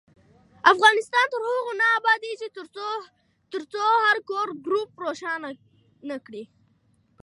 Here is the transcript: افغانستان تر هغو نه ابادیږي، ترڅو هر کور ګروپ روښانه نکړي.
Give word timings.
افغانستان 0.73 1.25
تر 1.33 1.41
هغو 1.49 1.71
نه 1.81 1.85
ابادیږي، 1.99 2.47
ترڅو 3.53 3.85
هر 4.05 4.17
کور 4.29 4.47
ګروپ 4.65 4.89
روښانه 5.05 5.49
نکړي. 6.11 6.43